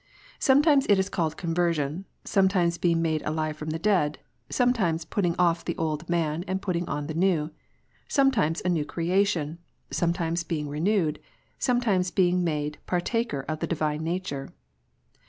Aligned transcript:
Sometimes 0.39 0.87
it 0.89 0.97
is 0.97 1.09
called 1.09 1.37
conversion, 1.37 2.05
sometimes 2.25 2.79
being 2.79 3.03
made 3.03 3.21
alive 3.21 3.55
from 3.55 3.69
the 3.69 3.77
dead, 3.77 4.17
sometimes 4.49 5.05
putting 5.05 5.35
off 5.37 5.63
the 5.63 5.77
old 5.77 6.09
man, 6.09 6.43
and 6.47 6.59
putting 6.59 6.89
on 6.89 7.05
the 7.05 7.13
new, 7.13 7.51
sometimes 8.07 8.63
a 8.65 8.69
new 8.69 8.83
creation, 8.83 9.59
sometimes 9.91 10.43
being 10.43 10.67
renewed, 10.67 11.19
sometimes 11.59 12.09
being 12.09 12.43
made 12.43 12.79
partaker 12.87 13.41
of 13.41 13.59
the 13.59 13.67
Divine 13.67 14.03
nature. 14.03 14.49